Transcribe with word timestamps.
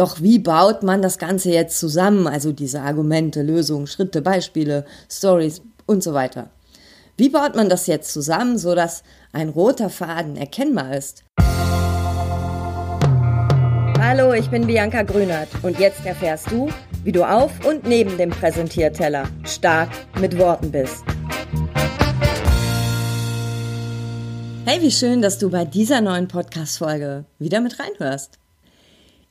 Doch 0.00 0.22
wie 0.22 0.38
baut 0.38 0.82
man 0.82 1.02
das 1.02 1.18
Ganze 1.18 1.50
jetzt 1.50 1.78
zusammen? 1.78 2.26
Also 2.26 2.52
diese 2.52 2.80
Argumente, 2.80 3.42
Lösungen, 3.42 3.86
Schritte, 3.86 4.22
Beispiele, 4.22 4.86
Stories 5.12 5.60
und 5.84 6.02
so 6.02 6.14
weiter. 6.14 6.48
Wie 7.18 7.28
baut 7.28 7.54
man 7.54 7.68
das 7.68 7.86
jetzt 7.86 8.10
zusammen, 8.10 8.56
sodass 8.56 9.02
ein 9.34 9.50
roter 9.50 9.90
Faden 9.90 10.36
erkennbar 10.36 10.96
ist? 10.96 11.24
Hallo, 14.00 14.32
ich 14.32 14.48
bin 14.48 14.66
Bianca 14.66 15.02
Grünert 15.02 15.48
und 15.60 15.78
jetzt 15.78 16.06
erfährst 16.06 16.50
du, 16.50 16.70
wie 17.04 17.12
du 17.12 17.22
auf 17.22 17.50
und 17.66 17.86
neben 17.86 18.16
dem 18.16 18.30
Präsentierteller 18.30 19.28
stark 19.44 19.90
mit 20.18 20.38
Worten 20.38 20.72
bist. 20.72 21.04
Hey, 24.64 24.80
wie 24.80 24.90
schön, 24.90 25.20
dass 25.20 25.36
du 25.36 25.50
bei 25.50 25.66
dieser 25.66 26.00
neuen 26.00 26.26
Podcast-Folge 26.26 27.26
wieder 27.38 27.60
mit 27.60 27.78
reinhörst. 27.78 28.39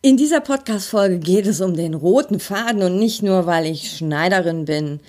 In 0.02 0.16
dieser 0.16 0.40
Podcast-Folge 0.40 1.20
geht 1.20 1.46
es 1.46 1.60
um 1.60 1.76
den 1.76 1.94
roten 1.94 2.40
Faden 2.40 2.84
und 2.84 2.98
nicht 2.98 3.22
nur, 3.22 3.46
weil 3.46 3.66
ich 3.66 3.98
Schneiderin 3.98 4.64
bin 4.64 5.02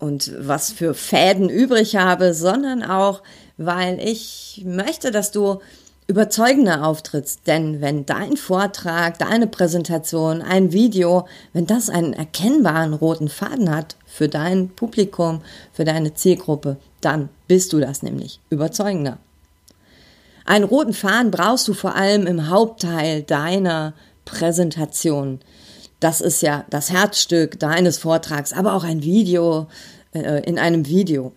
und 0.00 0.32
was 0.40 0.72
für 0.72 0.92
Fäden 0.92 1.48
übrig 1.48 1.94
habe, 1.94 2.34
sondern 2.34 2.82
auch, 2.82 3.22
weil 3.58 4.00
ich 4.00 4.62
möchte, 4.64 5.12
dass 5.12 5.30
du 5.30 5.60
überzeugender 6.08 6.84
auftrittst. 6.84 7.46
Denn 7.46 7.80
wenn 7.80 8.04
dein 8.04 8.36
Vortrag, 8.36 9.20
deine 9.20 9.46
Präsentation, 9.46 10.42
ein 10.42 10.72
Video, 10.72 11.28
wenn 11.52 11.68
das 11.68 11.88
einen 11.88 12.12
erkennbaren 12.12 12.94
roten 12.94 13.28
Faden 13.28 13.70
hat 13.70 13.94
für 14.04 14.28
dein 14.28 14.70
Publikum, 14.70 15.42
für 15.72 15.84
deine 15.84 16.12
Zielgruppe, 16.14 16.76
dann 17.00 17.28
bist 17.46 17.72
du 17.72 17.78
das 17.78 18.02
nämlich 18.02 18.40
überzeugender. 18.50 19.18
Einen 20.44 20.64
roten 20.64 20.92
Faden 20.92 21.30
brauchst 21.30 21.68
du 21.68 21.74
vor 21.74 21.94
allem 21.94 22.26
im 22.26 22.48
Hauptteil 22.48 23.22
deiner 23.22 23.94
Präsentation. 24.24 25.40
Das 26.00 26.20
ist 26.20 26.42
ja 26.42 26.64
das 26.70 26.90
Herzstück 26.90 27.60
deines 27.60 27.98
Vortrags, 27.98 28.52
aber 28.52 28.74
auch 28.74 28.84
ein 28.84 29.02
Video 29.02 29.68
äh, 30.14 30.42
in 30.44 30.58
einem 30.58 30.86
Video. 30.86 31.32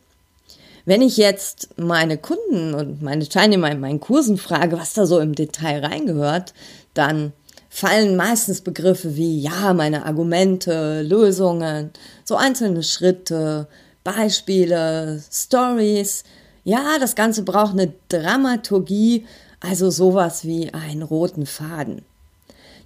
Wenn 0.85 1.01
ich 1.01 1.17
jetzt 1.17 1.69
meine 1.77 2.17
Kunden 2.17 2.73
und 2.75 3.01
meine 3.01 3.27
Teilnehmer 3.27 3.71
in 3.71 3.79
meinen 3.79 3.99
Kursen 3.99 4.37
frage, 4.37 4.77
was 4.77 4.93
da 4.93 5.05
so 5.05 5.19
im 5.19 5.33
Detail 5.33 5.83
reingehört, 5.83 6.53
dann 6.93 7.33
fallen 7.69 8.15
meistens 8.15 8.61
Begriffe 8.61 9.15
wie, 9.15 9.39
ja, 9.39 9.73
meine 9.73 10.05
Argumente, 10.05 11.01
Lösungen, 11.01 11.91
so 12.23 12.35
einzelne 12.35 12.83
Schritte, 12.83 13.67
Beispiele, 14.03 15.21
Stories, 15.31 16.23
ja, 16.65 16.97
das 16.99 17.15
Ganze 17.15 17.43
braucht 17.43 17.73
eine 17.73 17.93
Dramaturgie, 18.09 19.25
also 19.61 19.89
sowas 19.91 20.43
wie 20.43 20.73
einen 20.73 21.03
roten 21.03 21.45
Faden. 21.45 22.01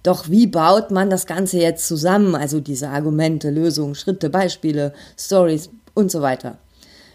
Doch 0.02 0.28
wie 0.28 0.46
baut 0.46 0.90
man 0.90 1.10
das 1.10 1.26
Ganze 1.26 1.58
jetzt 1.58 1.88
zusammen, 1.88 2.34
also 2.34 2.60
diese 2.60 2.90
Argumente, 2.90 3.50
Lösungen, 3.50 3.94
Schritte, 3.94 4.30
Beispiele, 4.30 4.92
Stories 5.18 5.70
und 5.94 6.10
so 6.10 6.20
weiter? 6.20 6.58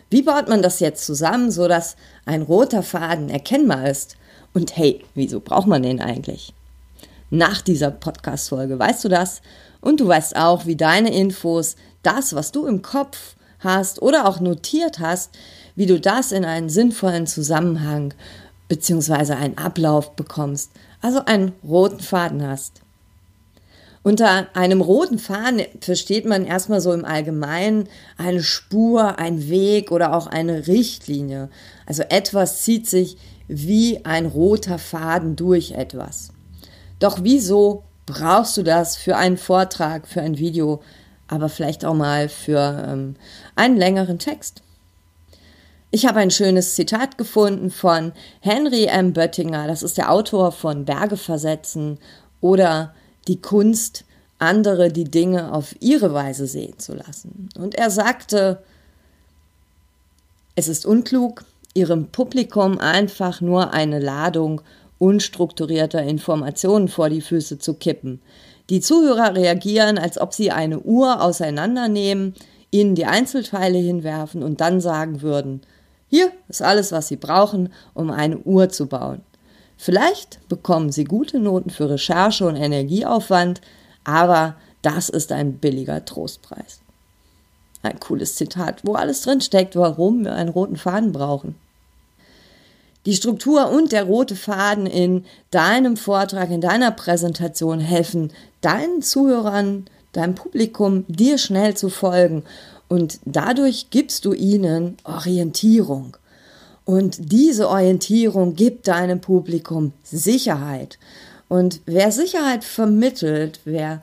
Wie 0.10 0.24
baut 0.24 0.50
man 0.50 0.62
das 0.62 0.80
jetzt 0.80 1.06
zusammen, 1.06 1.52
sodass 1.52 1.96
ein 2.26 2.42
roter 2.42 2.84
Faden 2.84 3.30
erkennbar 3.30 3.90
ist? 3.90 4.18
Und 4.54 4.76
hey, 4.76 5.04
wieso 5.14 5.40
braucht 5.40 5.68
man 5.68 5.84
den 5.84 6.02
eigentlich? 6.02 6.54
Nach 7.30 7.62
dieser 7.62 7.92
Podcast-Folge 7.92 8.78
weißt 8.78 9.04
du 9.04 9.10
das 9.10 9.42
und 9.82 10.00
du 10.00 10.08
weißt 10.08 10.36
auch, 10.36 10.66
wie 10.66 10.76
deine 10.76 11.16
Infos, 11.16 11.76
das, 12.02 12.34
was 12.34 12.52
du 12.52 12.66
im 12.66 12.82
Kopf 12.82 13.35
hast 13.66 14.02
oder 14.02 14.26
auch 14.28 14.40
notiert 14.40 15.00
hast, 15.00 15.32
wie 15.76 15.86
du 15.86 16.00
das 16.00 16.32
in 16.32 16.46
einen 16.46 16.70
sinnvollen 16.70 17.28
Zusammenhang 17.28 18.14
bzw. 18.70 19.34
einen 19.34 19.58
Ablauf 19.58 20.16
bekommst, 20.16 20.72
also 21.02 21.26
einen 21.26 21.52
roten 21.64 22.00
Faden 22.00 22.48
hast. 22.48 22.82
Unter 24.06 24.56
einem 24.56 24.82
roten 24.82 25.18
Faden 25.18 25.64
versteht 25.82 26.26
man 26.26 26.46
erstmal 26.46 26.80
so 26.80 26.94
im 26.94 27.06
Allgemeinen 27.06 27.90
eine 28.18 28.44
Spur, 28.44 29.18
ein 29.18 29.50
Weg 29.50 29.92
oder 29.92 30.16
auch 30.16 30.28
eine 30.28 30.68
Richtlinie. 30.68 31.50
Also 31.88 32.04
etwas 32.04 32.62
zieht 32.62 32.88
sich 32.88 33.18
wie 33.48 34.06
ein 34.06 34.28
roter 34.28 34.78
Faden 34.78 35.36
durch 35.36 35.72
etwas. 35.72 36.30
Doch 37.00 37.20
wieso 37.24 37.84
brauchst 38.06 38.58
du 38.58 38.64
das 38.64 38.96
für 38.96 39.18
einen 39.18 39.38
Vortrag, 39.38 40.08
für 40.08 40.22
ein 40.22 40.38
Video, 40.38 40.84
aber 41.28 41.50
vielleicht 41.50 41.86
auch 41.86 41.94
mal 41.94 42.30
für 42.30 42.86
ähm, 42.88 43.16
einen 43.56 43.78
längeren 43.78 44.20
Text? 44.20 44.62
Ich 45.92 46.06
habe 46.06 46.20
ein 46.20 46.32
schönes 46.32 46.76
Zitat 46.76 47.18
gefunden 47.18 47.72
von 47.72 48.12
Henry 48.42 48.86
M. 48.86 49.14
Böttinger, 49.14 49.68
das 49.68 49.82
ist 49.82 49.98
der 49.98 50.12
Autor 50.12 50.52
von 50.52 50.86
Berge 50.86 51.16
versetzen 51.16 52.00
oder 52.42 52.94
die 53.28 53.42
Kunst, 53.42 54.04
andere 54.38 54.92
die 54.92 55.06
Dinge 55.06 55.54
auf 55.54 55.76
ihre 55.80 56.14
Weise 56.14 56.48
sehen 56.48 56.78
zu 56.80 56.94
lassen. 56.94 57.50
Und 57.58 57.76
er 57.76 57.90
sagte, 57.90 58.62
es 60.56 60.68
ist 60.68 60.86
unklug, 60.86 61.46
ihrem 61.74 62.08
Publikum 62.08 62.80
einfach 62.80 63.42
nur 63.42 63.74
eine 63.74 64.00
Ladung 64.00 64.62
unstrukturierter 64.98 66.02
Informationen 66.04 66.88
vor 66.88 67.10
die 67.10 67.22
Füße 67.22 67.60
zu 67.60 67.74
kippen. 67.74 68.22
Die 68.70 68.82
Zuhörer 68.82 69.36
reagieren, 69.36 69.98
als 69.98 70.20
ob 70.20 70.34
sie 70.34 70.52
eine 70.52 70.80
Uhr 70.80 71.22
auseinandernehmen, 71.22 72.34
ihnen 72.72 72.96
die 72.96 73.06
Einzelteile 73.06 73.78
hinwerfen 73.78 74.44
und 74.44 74.60
dann 74.60 74.82
sagen 74.82 75.22
würden, 75.22 75.62
hier 76.08 76.32
ist 76.48 76.62
alles, 76.62 76.92
was 76.92 77.08
Sie 77.08 77.18
brauchen, 77.18 77.74
um 77.94 78.12
eine 78.12 78.38
Uhr 78.38 78.70
zu 78.70 78.88
bauen. 78.88 79.22
Vielleicht 79.78 80.48
bekommen 80.48 80.92
Sie 80.92 81.04
gute 81.04 81.40
Noten 81.40 81.70
für 81.70 81.90
Recherche 81.90 82.46
und 82.46 82.56
Energieaufwand, 82.56 83.62
aber 84.04 84.56
das 84.82 85.10
ist 85.10 85.32
ein 85.32 85.58
billiger 85.58 86.06
Trostpreis. 86.06 86.80
Ein 87.82 88.00
cooles 88.00 88.36
Zitat, 88.36 88.82
wo 88.84 88.94
alles 88.94 89.22
drin 89.22 89.42
steckt, 89.42 89.76
warum 89.76 90.24
wir 90.24 90.34
einen 90.34 90.50
roten 90.50 90.78
Faden 90.78 91.12
brauchen. 91.12 91.56
Die 93.06 93.14
Struktur 93.14 93.70
und 93.70 93.92
der 93.92 94.06
rote 94.06 94.36
Faden 94.36 94.88
in 94.88 95.26
deinem 95.52 95.96
Vortrag, 95.96 96.50
in 96.50 96.62
deiner 96.62 96.92
Präsentation 96.92 97.80
helfen 97.80 98.32
deinen 98.62 99.02
Zuhörern, 99.04 99.86
deinem 100.12 100.34
Publikum, 100.34 101.06
dir 101.08 101.38
schnell 101.38 101.76
zu 101.76 101.90
folgen 101.90 102.44
und 102.88 103.20
dadurch 103.26 103.90
gibst 103.90 104.26
du 104.26 104.34
ihnen 104.34 104.98
Orientierung. 105.04 106.18
Und 106.84 107.32
diese 107.32 107.70
Orientierung 107.70 108.56
gibt 108.56 108.88
deinem 108.88 109.20
Publikum 109.20 109.94
Sicherheit. 110.04 111.00
Und 111.48 111.82
wer 111.86 112.12
Sicherheit 112.12 112.64
vermittelt, 112.64 113.60
wer 113.66 114.02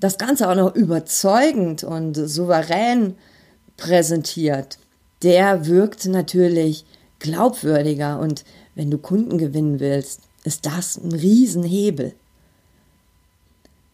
das 0.00 0.18
Ganze 0.18 0.48
auch 0.48 0.54
noch 0.54 0.74
überzeugend 0.74 1.84
und 1.84 2.14
souverän 2.14 3.14
präsentiert, 3.76 4.78
der 5.22 5.66
wirkt 5.66 6.06
natürlich 6.06 6.84
glaubwürdiger. 7.24 8.20
Und 8.20 8.44
wenn 8.74 8.90
du 8.90 8.98
Kunden 8.98 9.38
gewinnen 9.38 9.80
willst, 9.80 10.20
ist 10.44 10.66
das 10.66 10.96
ein 10.96 11.12
Riesenhebel. 11.12 12.12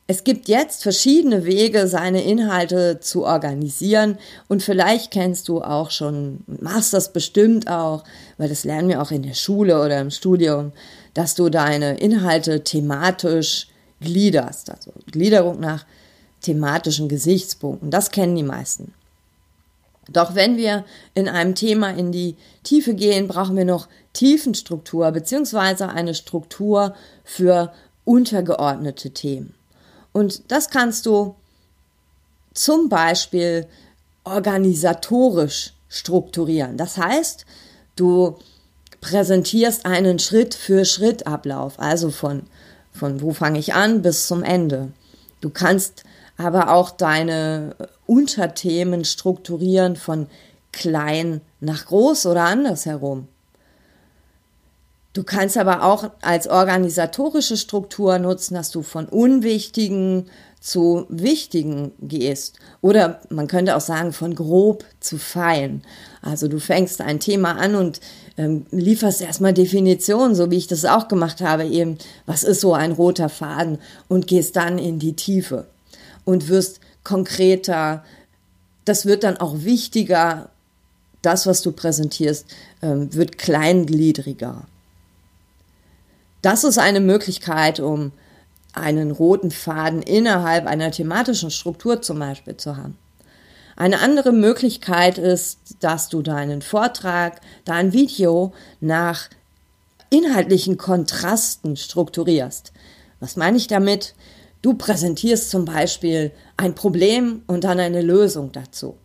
Es 0.07 0.25
gibt 0.25 0.49
jetzt 0.49 0.83
verschiedene 0.83 1.45
Wege, 1.45 1.87
seine 1.87 2.25
Inhalte 2.25 2.99
zu 2.99 3.25
organisieren 3.25 4.19
und 4.49 4.61
vielleicht 4.61 5.13
kennst 5.13 5.47
du 5.47 5.63
auch 5.63 5.93
schon, 5.93 6.41
machst 6.49 6.93
das 6.93 7.13
bestimmt 7.13 7.71
auch, 7.71 8.03
weil 8.37 8.49
das 8.49 8.65
lernen 8.65 8.89
wir 8.89 9.01
auch 9.01 9.13
in 9.13 9.23
der 9.23 9.35
Schule 9.35 9.81
oder 9.81 10.01
im 10.01 10.11
Studium, 10.11 10.73
dass 11.15 11.37
du 11.37 11.49
deine 11.49 11.99
Inhalte 11.99 12.65
thematisch 12.65 13.69
gliederst, 14.01 14.71
also 14.71 14.91
Gliederung 15.13 15.61
nach 15.61 15.87
thematischen 16.41 17.09
Gesichtspunkten. 17.09 17.93
Das 17.93 18.11
kennen 18.11 18.35
die 18.35 18.43
meisten. 18.43 18.93
Doch 20.09 20.35
wenn 20.35 20.57
wir 20.57 20.85
in 21.15 21.29
einem 21.29 21.55
Thema 21.55 21.91
in 21.91 22.11
die 22.11 22.37
Tiefe 22.63 22.95
gehen, 22.95 23.29
brauchen 23.29 23.57
wir 23.57 23.65
noch 23.65 23.89
Tiefenstruktur 24.13 25.11
beziehungsweise 25.13 25.89
eine 25.89 26.15
Struktur 26.15 26.95
für 27.23 27.73
untergeordnete 28.05 29.11
Themen. 29.11 29.55
Und 30.13 30.51
das 30.51 30.71
kannst 30.71 31.07
du 31.07 31.37
zum 32.55 32.89
Beispiel 32.89 33.67
organisatorisch 34.25 35.75
strukturieren. 35.89 36.77
Das 36.77 36.97
heißt, 36.97 37.47
du 37.97 38.37
präsentierst 39.01 39.87
einen 39.87 40.19
Schritt 40.19 40.55
für 40.55 40.85
Schritt 40.85 41.27
Ablauf, 41.27 41.79
also 41.79 42.11
von, 42.11 42.43
von 42.93 43.23
wo 43.23 43.33
fange 43.33 43.59
ich 43.59 43.75
an 43.75 44.03
bis 44.03 44.27
zum 44.27 44.43
Ende. 44.43 44.93
Du 45.41 45.51
kannst 45.51 46.05
aber 46.41 46.73
auch 46.73 46.91
deine 46.91 47.77
Unterthemen 48.07 49.05
strukturieren 49.05 49.97
von 49.97 50.27
klein 50.73 51.43
nach 51.61 51.87
groß 51.87 52.27
oder 52.27 52.45
andersherum. 52.45 53.29
Du 55.13 55.25
kannst 55.25 55.59
aber 55.59 55.83
auch 55.83 56.11
als 56.23 56.47
organisatorische 56.47 57.57
Struktur 57.57 58.19
nutzen, 58.19 58.55
dass 58.55 58.71
du 58.71 58.83
von 58.83 59.07
unwichtigen 59.07 60.27
zu 60.61 61.07
wichtigen 61.09 61.93
gehst. 62.01 62.59
Oder 62.81 63.21
man 63.29 63.49
könnte 63.49 63.77
auch 63.77 63.81
sagen, 63.81 64.13
von 64.13 64.35
grob 64.35 64.85
zu 65.01 65.19
fein. 65.19 65.83
Also 66.23 66.49
du 66.49 66.61
fängst 66.61 67.01
ein 67.01 67.19
Thema 67.19 67.57
an 67.57 67.75
und 67.75 68.01
ähm, 68.37 68.67
lieferst 68.71 69.21
erstmal 69.21 69.55
Definitionen, 69.55 70.35
so 70.35 70.51
wie 70.51 70.59
ich 70.59 70.69
das 70.69 70.85
auch 70.85 71.09
gemacht 71.09 71.41
habe, 71.41 71.65
eben, 71.65 71.99
was 72.27 72.45
ist 72.45 72.61
so 72.61 72.75
ein 72.75 72.93
roter 72.93 73.29
Faden 73.29 73.79
und 74.09 74.27
gehst 74.27 74.55
dann 74.57 74.79
in 74.79 74.99
die 74.99 75.17
Tiefe 75.17 75.67
und 76.25 76.49
wirst 76.49 76.81
konkreter. 77.05 78.05
Das 78.85 79.07
wird 79.07 79.25
dann 79.25 79.37
auch 79.37 79.63
wichtiger. 79.63 80.51
Das, 81.23 81.47
was 81.47 81.61
du 81.63 81.73
präsentierst, 81.73 82.47
ähm, 82.83 83.13
wird 83.13 83.37
kleingliedriger. 83.37 84.67
Das 86.43 86.65
ist 86.65 86.79
eine 86.79 87.01
Möglichkeit, 87.01 87.81
um 87.81 88.13
einen 88.73 89.11
roten 89.11 89.51
Faden 89.51 90.03
innerhalb 90.03 90.67
einer 90.67 90.91
thematischen 90.91 91.51
Struktur 91.51 92.01
zum 92.01 92.19
Beispiel 92.19 92.57
zu 92.57 92.77
haben. 92.77 92.97
Eine 93.77 94.01
andere 94.01 94.33
Möglichkeit 94.33 95.19
ist, 95.19 95.59
dass 95.81 96.09
du 96.09 96.23
deinen 96.23 96.63
Vortrag, 96.63 97.41
dein 97.65 97.93
Video 97.93 98.53
nach 98.81 99.29
inhaltlichen 100.11 100.77
Kontrasten 100.77 101.77
strukturierst. 101.77 102.73
Was 103.21 103.37
meine 103.37 103.57
ich 103.57 103.69
damit? 103.69 104.15
Du 104.63 104.75
präsentierst 104.75 105.51
zum 105.51 105.65
Beispiel 105.65 106.33
ein 106.57 106.75
Problem 106.75 107.43
und 107.47 107.65
dann 107.65 107.81
eine 107.81 108.03
Lösung 108.03 108.53
dazu. 108.53 108.97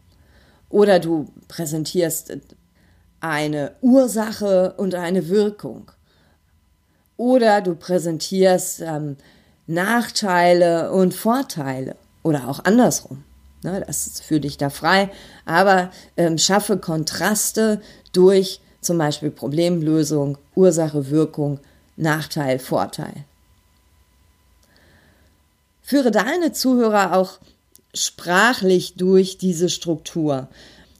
Oder 0.70 1.00
du 1.00 1.28
präsentierst 1.48 2.38
eine 3.22 3.72
Ursache 3.82 4.74
und 4.78 4.96
eine 4.96 5.30
Wirkung. 5.30 5.92
Oder 7.18 7.62
du 7.62 7.76
präsentierst 7.76 8.82
ähm, 8.82 9.16
Nachteile 9.68 10.92
und 10.92 11.14
Vorteile. 11.14 11.96
Oder 12.24 12.50
auch 12.50 12.66
andersrum. 12.66 13.24
Ne, 13.64 13.84
das 13.88 14.08
ist 14.08 14.24
für 14.24 14.40
dich 14.40 14.58
da 14.58 14.70
frei. 14.70 15.10
Aber 15.46 15.90
ähm, 16.18 16.38
schaffe 16.38 16.78
Kontraste 16.78 17.82
durch 18.12 18.60
zum 18.82 18.98
Beispiel 18.98 19.32
Problemlösung, 19.32 20.38
Ursache, 20.54 21.10
Wirkung, 21.10 21.60
Nachteil, 21.96 22.60
Vorteil. 22.60 23.26
Führe 25.86 26.10
deine 26.10 26.52
Zuhörer 26.52 27.16
auch 27.16 27.38
sprachlich 27.94 28.96
durch 28.96 29.38
diese 29.38 29.70
Struktur. 29.70 30.50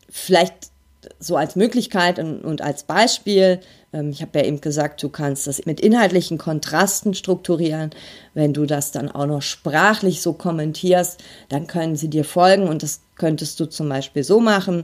Vielleicht 0.08 0.70
so 1.18 1.38
als 1.38 1.56
Möglichkeit 1.56 2.20
und, 2.20 2.42
und 2.46 2.62
als 2.62 2.84
Beispiel, 2.84 3.62
ähm, 3.94 4.12
ich 4.12 4.22
habe 4.22 4.38
ja 4.38 4.46
eben 4.46 4.62
gesagt, 4.62 5.02
du 5.02 5.10
kannst 5.10 5.48
das 5.48 5.66
mit 5.66 5.80
inhaltlichen 5.80 6.38
Kontrasten 6.38 7.16
strukturieren. 7.16 7.90
Wenn 8.36 8.54
du 8.54 8.68
das 8.68 8.92
dann 8.92 9.10
auch 9.10 9.26
noch 9.26 9.42
sprachlich 9.42 10.22
so 10.22 10.34
kommentierst, 10.34 11.20
dann 11.50 11.66
können 11.66 11.96
sie 11.96 12.12
dir 12.12 12.24
folgen 12.24 12.68
und 12.68 12.84
das 12.84 13.02
könntest 13.16 13.60
du 13.60 13.66
zum 13.66 13.90
Beispiel 13.90 14.24
so 14.24 14.40
machen, 14.40 14.84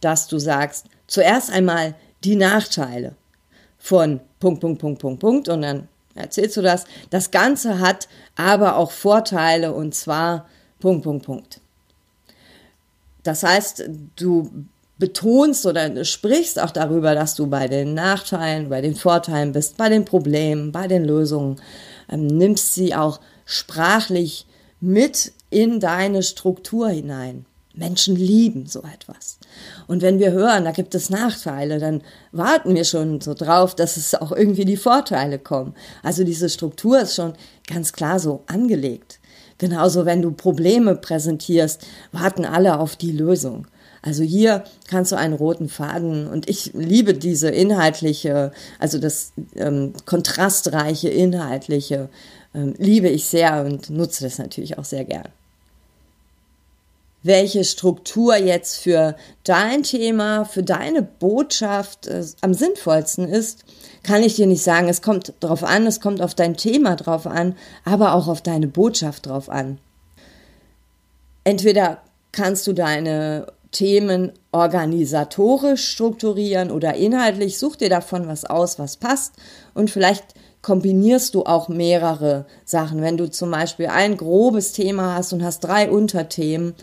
dass 0.00 0.28
du 0.28 0.38
sagst, 0.38 0.86
zuerst 1.08 1.50
einmal 1.50 1.96
die 2.22 2.36
Nachteile 2.36 3.16
von 3.76 4.20
Punkt, 4.38 4.60
Punkt, 4.60 4.80
Punkt, 4.80 5.00
Punkt, 5.00 5.20
Punkt 5.20 5.48
und 5.48 5.62
dann 5.62 5.88
erzählst 6.16 6.56
du 6.56 6.62
das. 6.62 6.84
Das 7.10 7.30
Ganze 7.30 7.80
hat 7.80 8.08
aber 8.36 8.76
auch 8.76 8.90
Vorteile 8.90 9.72
und 9.72 9.94
zwar 9.94 10.48
Punkt, 10.80 11.04
Punkt, 11.04 11.26
Punkt. 11.26 11.60
Das 13.22 13.42
heißt, 13.42 13.88
du 14.16 14.50
betonst 14.98 15.66
oder 15.66 16.04
sprichst 16.04 16.60
auch 16.60 16.70
darüber, 16.70 17.14
dass 17.14 17.34
du 17.34 17.46
bei 17.48 17.68
den 17.68 17.94
Nachteilen, 17.94 18.68
bei 18.68 18.80
den 18.80 18.94
Vorteilen 18.94 19.52
bist, 19.52 19.76
bei 19.76 19.88
den 19.88 20.04
Problemen, 20.04 20.72
bei 20.72 20.86
den 20.86 21.04
Lösungen, 21.04 21.60
ähm, 22.08 22.26
nimmst 22.26 22.74
sie 22.74 22.94
auch 22.94 23.20
sprachlich 23.44 24.46
mit 24.80 25.32
in 25.50 25.80
deine 25.80 26.22
Struktur 26.22 26.88
hinein. 26.88 27.46
Menschen 27.76 28.16
lieben 28.16 28.66
so 28.66 28.80
etwas. 28.80 29.38
Und 29.86 30.02
wenn 30.02 30.18
wir 30.18 30.32
hören, 30.32 30.64
da 30.64 30.72
gibt 30.72 30.94
es 30.94 31.10
Nachteile, 31.10 31.78
dann 31.78 32.02
warten 32.32 32.74
wir 32.74 32.84
schon 32.84 33.20
so 33.20 33.34
drauf, 33.34 33.74
dass 33.74 33.96
es 33.96 34.14
auch 34.14 34.32
irgendwie 34.32 34.64
die 34.64 34.76
Vorteile 34.76 35.38
kommen. 35.38 35.74
Also 36.02 36.24
diese 36.24 36.48
Struktur 36.48 37.00
ist 37.00 37.14
schon 37.14 37.34
ganz 37.66 37.92
klar 37.92 38.18
so 38.18 38.42
angelegt. 38.46 39.20
Genauso, 39.58 40.04
wenn 40.04 40.22
du 40.22 40.32
Probleme 40.32 40.96
präsentierst, 40.96 41.86
warten 42.12 42.44
alle 42.44 42.78
auf 42.78 42.96
die 42.96 43.12
Lösung. 43.12 43.66
Also 44.02 44.22
hier 44.22 44.64
kannst 44.88 45.12
du 45.12 45.16
einen 45.16 45.34
roten 45.34 45.68
Faden 45.68 46.28
und 46.28 46.48
ich 46.48 46.72
liebe 46.74 47.14
diese 47.14 47.48
inhaltliche, 47.48 48.52
also 48.78 48.98
das 48.98 49.32
ähm, 49.56 49.94
kontrastreiche 50.04 51.08
inhaltliche, 51.08 52.08
ähm, 52.54 52.74
liebe 52.78 53.08
ich 53.08 53.24
sehr 53.24 53.64
und 53.64 53.90
nutze 53.90 54.24
das 54.24 54.38
natürlich 54.38 54.78
auch 54.78 54.84
sehr 54.84 55.04
gern. 55.04 55.28
Welche 57.26 57.64
Struktur 57.64 58.36
jetzt 58.36 58.78
für 58.78 59.16
dein 59.42 59.82
Thema, 59.82 60.44
für 60.44 60.62
deine 60.62 61.02
Botschaft 61.02 62.06
äh, 62.06 62.24
am 62.40 62.54
sinnvollsten 62.54 63.28
ist, 63.28 63.64
kann 64.04 64.22
ich 64.22 64.36
dir 64.36 64.46
nicht 64.46 64.62
sagen. 64.62 64.88
Es 64.88 65.02
kommt 65.02 65.34
drauf 65.40 65.64
an, 65.64 65.86
es 65.86 66.00
kommt 66.00 66.22
auf 66.22 66.36
dein 66.36 66.56
Thema 66.56 66.94
drauf 66.94 67.26
an, 67.26 67.56
aber 67.84 68.14
auch 68.14 68.28
auf 68.28 68.42
deine 68.42 68.68
Botschaft 68.68 69.26
drauf 69.26 69.50
an. 69.50 69.78
Entweder 71.42 71.98
kannst 72.30 72.66
du 72.68 72.72
deine 72.72 73.46
Themen 73.72 74.32
organisatorisch 74.52 75.88
strukturieren 75.88 76.70
oder 76.70 76.94
inhaltlich. 76.94 77.58
Such 77.58 77.76
dir 77.76 77.90
davon 77.90 78.28
was 78.28 78.44
aus, 78.44 78.78
was 78.78 78.96
passt 78.96 79.34
und 79.74 79.90
vielleicht 79.90 80.24
kombinierst 80.62 81.34
du 81.34 81.44
auch 81.44 81.68
mehrere 81.68 82.46
Sachen. 82.64 83.02
Wenn 83.02 83.16
du 83.16 83.30
zum 83.30 83.50
Beispiel 83.50 83.86
ein 83.86 84.16
grobes 84.16 84.72
Thema 84.72 85.16
hast 85.16 85.32
und 85.32 85.44
hast 85.44 85.60
drei 85.60 85.90
Unterthemen, 85.90 86.74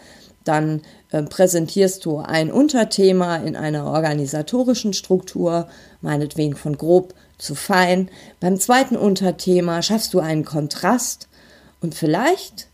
dann 0.44 0.81
äh, 1.12 1.24
präsentierst 1.24 2.06
du 2.06 2.18
ein 2.18 2.51
Unterthema 2.51 3.38
in 3.38 3.56
einer 3.56 3.86
organisatorischen 3.86 4.94
Struktur, 4.94 5.68
meinetwegen 6.01 6.56
von 6.56 6.78
grob 6.78 7.13
zu 7.38 7.56
fein. 7.56 8.10
Beim 8.40 8.60
zweiten 8.60 8.95
Unterthema 8.95 9.81
schaffst 9.81 10.13
du 10.13 10.19
einen 10.19 10.45
Kontrast 10.45 11.28
und 11.81 11.95
vielleicht 11.95 12.68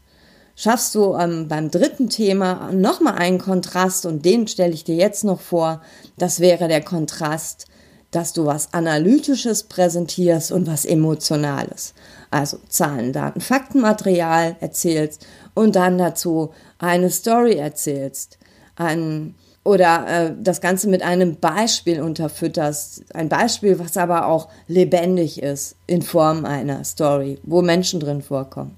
schaffst 0.56 0.94
du 0.94 1.16
ähm, 1.16 1.48
beim 1.48 1.72
dritten 1.72 2.10
Thema 2.10 2.72
nochmal 2.74 3.16
einen 3.16 3.40
Kontrast 3.40 4.06
und 4.06 4.26
den 4.26 4.48
stelle 4.48 4.74
ich 4.74 4.84
dir 4.84 4.96
jetzt 4.96 5.24
noch 5.24 5.40
vor. 5.40 5.82
Das 6.18 6.40
wäre 6.40 6.68
der 6.68 6.82
Kontrast, 6.82 7.66
dass 8.12 8.34
du 8.34 8.46
was 8.46 8.74
Analytisches 8.74 9.64
präsentierst 9.64 10.52
und 10.52 10.68
was 10.68 10.86
Emotionales. 10.86 11.94
Also 12.32 12.60
Zahlen, 12.68 13.14
Daten, 13.14 13.42
Faktenmaterial 13.42 14.56
erzählst 14.60 15.26
und 15.54 15.76
dann 15.76 15.98
dazu 15.98 16.52
eine 16.78 17.10
Story 17.10 17.56
erzählst. 17.56 18.38
Ein, 18.76 19.36
oder 19.64 20.08
äh, 20.08 20.34
das 20.40 20.62
Ganze 20.62 20.88
mit 20.88 21.04
einem 21.04 21.36
Beispiel 21.36 22.02
unterfütterst. 22.02 23.04
Ein 23.14 23.30
Beispiel, 23.30 23.78
was 23.80 23.98
aber 23.98 24.28
auch 24.28 24.50
lebendig 24.68 25.42
ist 25.42 25.76
in 25.86 26.02
Form 26.02 26.46
einer 26.46 26.84
Story, 26.84 27.40
wo 27.44 27.62
Menschen 27.62 28.00
drin 28.00 28.22
vorkommen. 28.22 28.78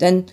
Denn 0.00 0.24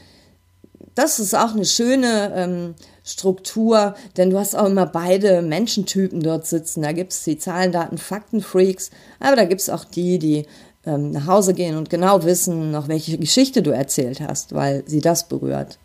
das 0.95 1.19
ist 1.19 1.33
auch 1.33 1.53
eine 1.53 1.65
schöne 1.65 2.33
ähm, 2.35 2.75
Struktur, 3.03 3.95
denn 4.17 4.29
du 4.29 4.39
hast 4.39 4.55
auch 4.55 4.67
immer 4.67 4.85
beide 4.85 5.41
Menschentypen 5.41 6.21
dort 6.21 6.45
sitzen. 6.45 6.81
Da 6.81 6.91
gibt 6.91 7.13
es 7.13 7.23
die 7.23 7.37
Zahlen, 7.37 7.71
Daten, 7.71 7.97
Fakten-Freaks, 7.97 8.91
aber 9.19 9.35
da 9.35 9.45
gibt 9.45 9.61
es 9.61 9.69
auch 9.69 9.85
die, 9.85 10.19
die 10.19 10.45
ähm, 10.85 11.11
nach 11.11 11.27
Hause 11.27 11.53
gehen 11.53 11.77
und 11.77 11.89
genau 11.89 12.23
wissen, 12.23 12.71
noch 12.71 12.87
welche 12.87 13.17
Geschichte 13.17 13.61
du 13.61 13.71
erzählt 13.71 14.21
hast, 14.21 14.53
weil 14.53 14.83
sie 14.87 15.01
das 15.01 15.27
berührt. 15.27 15.79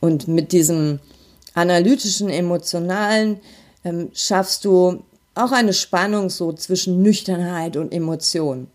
Und 0.00 0.28
mit 0.28 0.52
diesem 0.52 1.00
analytischen, 1.54 2.28
emotionalen 2.28 3.40
ähm, 3.84 4.10
schaffst 4.12 4.64
du 4.64 5.02
auch 5.34 5.52
eine 5.52 5.72
Spannung 5.72 6.30
so 6.30 6.52
zwischen 6.52 7.02
Nüchternheit 7.02 7.76
und 7.76 7.92
Emotion. 7.92 8.68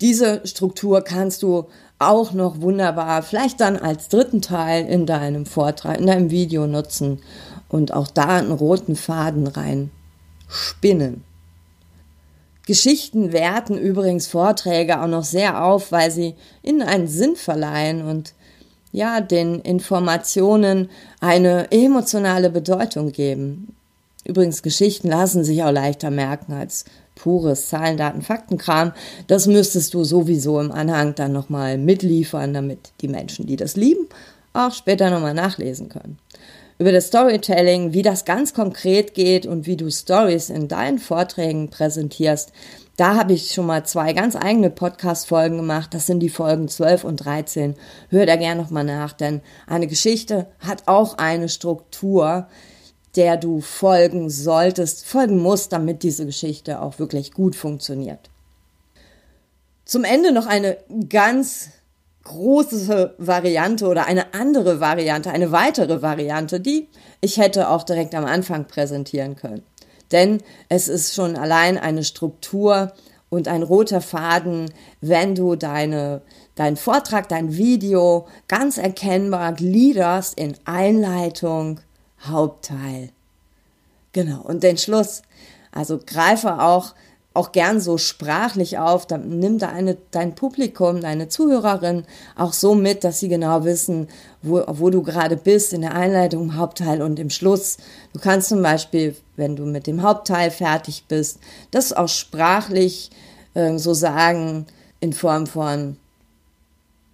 Diese 0.00 0.46
Struktur 0.46 1.02
kannst 1.02 1.42
du 1.42 1.66
auch 1.98 2.32
noch 2.32 2.60
wunderbar, 2.60 3.22
vielleicht 3.22 3.60
dann 3.60 3.76
als 3.76 4.08
dritten 4.08 4.42
Teil 4.42 4.86
in 4.86 5.06
deinem 5.06 5.46
Vortrag, 5.46 5.98
in 5.98 6.06
deinem 6.06 6.30
Video 6.30 6.66
nutzen 6.66 7.20
und 7.68 7.92
auch 7.92 8.08
da 8.08 8.36
einen 8.36 8.52
roten 8.52 8.96
Faden 8.96 9.46
rein 9.46 9.90
spinnen. 10.48 11.24
Geschichten 12.66 13.32
werten 13.32 13.78
übrigens 13.78 14.26
Vorträge 14.26 15.00
auch 15.00 15.06
noch 15.06 15.24
sehr 15.24 15.64
auf, 15.64 15.92
weil 15.92 16.10
sie 16.10 16.34
ihnen 16.62 16.82
einen 16.82 17.06
Sinn 17.06 17.36
verleihen 17.36 18.02
und 18.02 18.34
ja, 18.92 19.20
den 19.20 19.60
Informationen 19.60 20.90
eine 21.20 21.70
emotionale 21.70 22.50
Bedeutung 22.50 23.12
geben. 23.12 23.75
Übrigens, 24.26 24.62
Geschichten 24.62 25.08
lassen 25.08 25.44
sich 25.44 25.62
auch 25.62 25.70
leichter 25.70 26.10
merken 26.10 26.52
als 26.52 26.84
pures 27.14 27.68
Zahlen, 27.68 27.96
Daten, 27.96 28.22
Faktenkram. 28.22 28.92
Das 29.26 29.46
müsstest 29.46 29.94
du 29.94 30.04
sowieso 30.04 30.60
im 30.60 30.72
Anhang 30.72 31.14
dann 31.14 31.32
nochmal 31.32 31.78
mitliefern, 31.78 32.52
damit 32.52 32.92
die 33.00 33.08
Menschen, 33.08 33.46
die 33.46 33.56
das 33.56 33.76
lieben, 33.76 34.06
auch 34.52 34.72
später 34.72 35.10
nochmal 35.10 35.34
nachlesen 35.34 35.88
können. 35.88 36.18
Über 36.78 36.92
das 36.92 37.06
Storytelling, 37.06 37.94
wie 37.94 38.02
das 38.02 38.26
ganz 38.26 38.52
konkret 38.52 39.14
geht 39.14 39.46
und 39.46 39.66
wie 39.66 39.76
du 39.76 39.90
Stories 39.90 40.50
in 40.50 40.68
deinen 40.68 40.98
Vorträgen 40.98 41.70
präsentierst, 41.70 42.52
da 42.98 43.14
habe 43.14 43.32
ich 43.32 43.52
schon 43.52 43.66
mal 43.66 43.84
zwei 43.84 44.12
ganz 44.12 44.36
eigene 44.36 44.70
Podcast-Folgen 44.70 45.56
gemacht. 45.56 45.94
Das 45.94 46.06
sind 46.06 46.20
die 46.20 46.28
Folgen 46.28 46.68
12 46.68 47.04
und 47.04 47.16
13. 47.24 47.74
Hör 48.08 48.26
da 48.26 48.36
gerne 48.36 48.60
nochmal 48.60 48.84
nach, 48.84 49.12
denn 49.12 49.40
eine 49.66 49.86
Geschichte 49.86 50.48
hat 50.60 50.82
auch 50.86 51.16
eine 51.16 51.48
Struktur, 51.48 52.46
der 53.16 53.36
du 53.36 53.60
folgen 53.60 54.30
solltest, 54.30 55.06
folgen 55.06 55.38
musst, 55.38 55.72
damit 55.72 56.02
diese 56.02 56.26
Geschichte 56.26 56.80
auch 56.80 56.98
wirklich 56.98 57.32
gut 57.32 57.56
funktioniert. 57.56 58.30
Zum 59.84 60.04
Ende 60.04 60.32
noch 60.32 60.46
eine 60.46 60.76
ganz 61.08 61.70
große 62.24 63.14
Variante 63.18 63.86
oder 63.86 64.06
eine 64.06 64.34
andere 64.34 64.80
Variante, 64.80 65.30
eine 65.30 65.52
weitere 65.52 66.02
Variante, 66.02 66.60
die 66.60 66.88
ich 67.20 67.38
hätte 67.38 67.70
auch 67.70 67.84
direkt 67.84 68.14
am 68.14 68.24
Anfang 68.24 68.66
präsentieren 68.66 69.36
können. 69.36 69.62
Denn 70.12 70.42
es 70.68 70.88
ist 70.88 71.14
schon 71.14 71.36
allein 71.36 71.78
eine 71.78 72.04
Struktur 72.04 72.92
und 73.28 73.48
ein 73.48 73.62
roter 73.62 74.00
Faden, 74.00 74.72
wenn 75.00 75.34
du 75.34 75.56
deine, 75.56 76.22
deinen 76.54 76.76
Vortrag, 76.76 77.28
dein 77.28 77.56
Video 77.56 78.26
ganz 78.48 78.78
erkennbar 78.78 79.52
gliederst 79.52 80.38
in 80.38 80.56
Einleitung, 80.64 81.80
Hauptteil. 82.24 83.10
Genau, 84.12 84.40
und 84.42 84.62
den 84.62 84.78
Schluss. 84.78 85.22
Also 85.72 86.00
greife 86.04 86.60
auch 86.60 86.94
auch 87.36 87.52
gern 87.52 87.80
so 87.80 87.98
sprachlich 87.98 88.78
auf, 88.78 89.06
dann 89.06 89.38
nimm 89.38 89.58
deine, 89.58 89.98
dein 90.10 90.34
Publikum, 90.34 91.02
deine 91.02 91.28
Zuhörerin 91.28 92.04
auch 92.34 92.54
so 92.54 92.74
mit, 92.74 93.04
dass 93.04 93.20
sie 93.20 93.28
genau 93.28 93.64
wissen, 93.64 94.08
wo, 94.42 94.64
wo 94.66 94.88
du 94.88 95.02
gerade 95.02 95.36
bist 95.36 95.74
in 95.74 95.82
der 95.82 95.94
Einleitung, 95.94 96.44
im 96.44 96.56
Hauptteil 96.56 97.02
und 97.02 97.18
im 97.18 97.28
Schluss. 97.28 97.76
Du 98.14 98.20
kannst 98.20 98.48
zum 98.48 98.62
Beispiel, 98.62 99.14
wenn 99.36 99.54
du 99.54 99.66
mit 99.66 99.86
dem 99.86 100.02
Hauptteil 100.02 100.50
fertig 100.50 101.04
bist, 101.08 101.38
das 101.70 101.92
auch 101.92 102.08
sprachlich 102.08 103.10
äh, 103.52 103.76
so 103.76 103.92
sagen 103.92 104.66
in 105.00 105.12
Form 105.12 105.46
von 105.46 105.98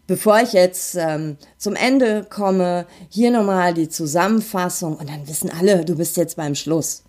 Bevor 0.07 0.41
ich 0.41 0.53
jetzt 0.53 0.97
ähm, 0.97 1.37
zum 1.59 1.77
Ende 1.77 2.27
komme, 2.29 2.87
hier 3.09 3.31
nochmal 3.31 3.73
die 3.73 3.89
Zusammenfassung 3.89 4.97
und 4.97 5.09
dann 5.09 5.29
wissen 5.29 5.51
alle, 5.51 5.85
du 5.85 5.97
bist 5.97 6.17
jetzt 6.17 6.37
beim 6.37 6.55
Schluss. 6.55 7.03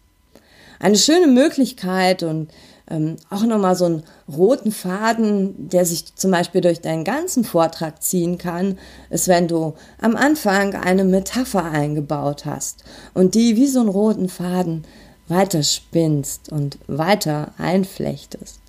Eine 0.80 0.98
schöne 0.98 1.28
Möglichkeit 1.28 2.24
und 2.24 2.50
ähm, 2.90 3.16
auch 3.30 3.44
nochmal 3.44 3.76
so 3.76 3.86
einen 3.86 4.04
roten 4.32 4.72
Faden, 4.72 5.70
der 5.70 5.86
sich 5.86 6.16
zum 6.16 6.32
Beispiel 6.32 6.62
durch 6.62 6.82
deinen 6.82 7.04
ganzen 7.04 7.44
Vortrag 7.44 8.04
ziehen 8.04 8.38
kann, 8.38 8.78
ist, 9.10 9.28
wenn 9.28 9.48
du 9.48 9.74
am 10.00 10.16
Anfang 10.16 10.76
eine 10.76 11.04
Metapher 11.04 11.64
eingebaut 11.64 12.46
hast 12.46 12.84
und 13.14 13.36
die 13.36 13.56
wie 13.56 13.68
so 13.68 13.80
einen 13.80 13.90
roten 13.90 14.30
Faden 14.30 14.84
weiter 15.28 15.64
spinnst 15.64 16.52
und 16.52 16.78
weiter 16.88 17.54
einflechtest. 17.58 18.63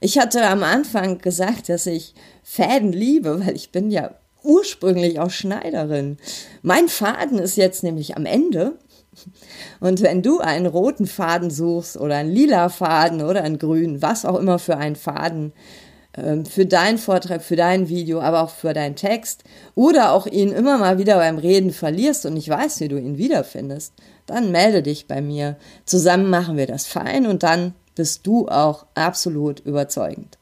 Ich 0.00 0.18
hatte 0.18 0.46
am 0.46 0.62
Anfang 0.62 1.18
gesagt, 1.18 1.68
dass 1.68 1.86
ich 1.86 2.14
Fäden 2.42 2.92
liebe, 2.92 3.44
weil 3.44 3.56
ich 3.56 3.72
bin 3.72 3.90
ja 3.90 4.10
ursprünglich 4.42 5.18
auch 5.18 5.30
Schneiderin. 5.30 6.18
Mein 6.62 6.88
Faden 6.88 7.38
ist 7.38 7.56
jetzt 7.56 7.82
nämlich 7.82 8.16
am 8.16 8.26
Ende 8.26 8.78
und 9.80 10.02
wenn 10.02 10.22
du 10.22 10.38
einen 10.38 10.66
roten 10.66 11.06
Faden 11.06 11.50
suchst 11.50 11.96
oder 11.96 12.16
einen 12.16 12.30
lila 12.30 12.68
Faden 12.68 13.22
oder 13.22 13.42
einen 13.42 13.58
grünen, 13.58 14.02
was 14.02 14.24
auch 14.24 14.38
immer 14.38 14.58
für 14.58 14.76
einen 14.76 14.96
Faden, 14.96 15.52
ähm, 16.16 16.44
für 16.44 16.66
deinen 16.66 16.98
Vortrag, 16.98 17.42
für 17.42 17.56
dein 17.56 17.88
Video, 17.88 18.20
aber 18.20 18.42
auch 18.42 18.50
für 18.50 18.74
deinen 18.74 18.96
Text 18.96 19.44
oder 19.74 20.12
auch 20.12 20.26
ihn 20.26 20.52
immer 20.52 20.78
mal 20.78 20.98
wieder 20.98 21.16
beim 21.16 21.38
Reden 21.38 21.72
verlierst 21.72 22.26
und 22.26 22.34
nicht 22.34 22.48
weißt, 22.48 22.80
wie 22.80 22.88
du 22.88 22.98
ihn 22.98 23.18
wiederfindest, 23.18 23.94
dann 24.26 24.50
melde 24.50 24.82
dich 24.82 25.06
bei 25.06 25.20
mir. 25.20 25.56
Zusammen 25.84 26.30
machen 26.30 26.56
wir 26.56 26.66
das 26.66 26.86
fein 26.86 27.26
und 27.26 27.42
dann 27.42 27.74
bist 27.96 28.24
du 28.26 28.46
auch 28.46 28.86
absolut 28.94 29.60
überzeugend. 29.60 30.38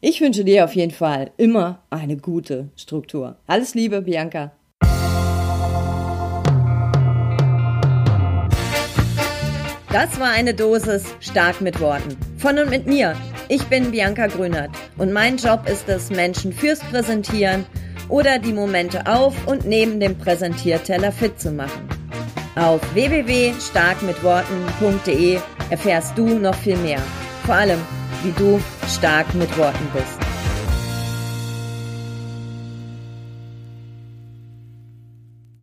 Ich 0.00 0.20
wünsche 0.20 0.44
dir 0.44 0.64
auf 0.64 0.74
jeden 0.74 0.92
Fall 0.92 1.30
immer 1.36 1.82
eine 1.90 2.16
gute 2.16 2.70
Struktur. 2.74 3.36
Alles 3.46 3.74
Liebe, 3.74 4.02
Bianca. 4.02 4.50
Das 9.92 10.18
war 10.18 10.30
eine 10.30 10.54
Dosis 10.54 11.04
stark 11.20 11.60
mit 11.60 11.80
Worten. 11.80 12.16
Von 12.38 12.58
und 12.58 12.70
mit 12.70 12.86
mir. 12.86 13.14
Ich 13.48 13.62
bin 13.64 13.90
Bianca 13.90 14.28
Grünert 14.28 14.70
und 14.96 15.12
mein 15.12 15.36
Job 15.36 15.68
ist 15.68 15.86
es, 15.88 16.08
Menschen 16.10 16.52
fürs 16.52 16.78
Präsentieren 16.80 17.66
oder 18.08 18.38
die 18.38 18.52
Momente 18.52 19.06
auf 19.06 19.34
und 19.46 19.66
neben 19.66 20.00
dem 20.00 20.16
Präsentierteller 20.16 21.12
fit 21.12 21.38
zu 21.40 21.50
machen. 21.50 21.88
Auf 22.54 22.80
www.starkmitworten.de 22.94 25.40
erfährst 25.70 26.16
du 26.16 26.38
noch 26.38 26.54
viel 26.54 26.76
mehr. 26.76 27.00
Vor 27.46 27.54
allem, 27.54 27.78
wie 28.22 28.32
du 28.32 28.60
stark 28.86 29.32
mit 29.34 29.56
Worten 29.56 29.88
bist. 29.94 30.29